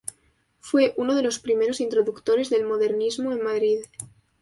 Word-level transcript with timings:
Fue 0.61 0.95
uno 0.97 1.13
de 1.13 1.21
los 1.21 1.37
primeros 1.37 1.79
introductores 1.79 2.49
del 2.49 2.65
modernismo 2.65 3.31
en 3.33 3.43
Madrid. 3.43 3.81